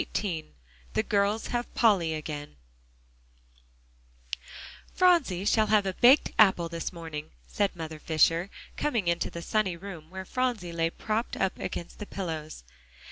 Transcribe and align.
XVIII 0.17 0.55
THE 0.93 1.03
GIRLS 1.03 1.47
HAVE 1.49 1.71
POLLY 1.75 2.15
AGAIN 2.15 2.55
"Phronsie 4.95 5.45
shall 5.45 5.67
have 5.67 5.85
a 5.85 5.93
baked 5.93 6.31
apple 6.39 6.67
this 6.69 6.91
morning," 6.91 7.29
said 7.45 7.75
Mother 7.75 7.99
Fisher, 7.99 8.49
coming 8.75 9.07
into 9.07 9.29
the 9.29 9.43
sunny 9.43 9.77
room 9.77 10.09
where 10.09 10.25
Phronsie 10.25 10.73
lay 10.73 10.89
propped 10.89 11.37
up 11.37 11.59
against 11.59 11.99
the 11.99 12.07
pillows. 12.07 12.63